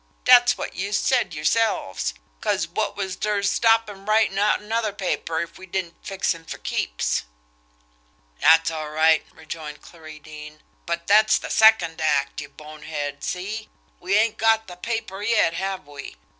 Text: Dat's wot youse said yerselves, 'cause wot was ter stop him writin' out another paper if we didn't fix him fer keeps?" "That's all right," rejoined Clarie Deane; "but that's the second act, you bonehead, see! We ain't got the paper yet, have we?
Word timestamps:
Dat's 0.23 0.57
wot 0.57 0.73
youse 0.75 0.97
said 0.97 1.35
yerselves, 1.35 2.15
'cause 2.41 2.67
wot 2.67 2.97
was 2.97 3.15
ter 3.15 3.43
stop 3.43 3.87
him 3.87 4.09
writin' 4.09 4.39
out 4.39 4.59
another 4.59 4.91
paper 4.93 5.41
if 5.41 5.59
we 5.59 5.67
didn't 5.67 6.03
fix 6.03 6.33
him 6.33 6.43
fer 6.43 6.57
keeps?" 6.57 7.21
"That's 8.39 8.71
all 8.71 8.89
right," 8.89 9.23
rejoined 9.31 9.83
Clarie 9.83 10.17
Deane; 10.17 10.63
"but 10.87 11.05
that's 11.05 11.37
the 11.37 11.51
second 11.51 12.01
act, 12.01 12.41
you 12.41 12.49
bonehead, 12.49 13.23
see! 13.23 13.69
We 13.99 14.15
ain't 14.17 14.37
got 14.37 14.65
the 14.65 14.75
paper 14.75 15.21
yet, 15.21 15.53
have 15.53 15.85
we? 15.85 16.15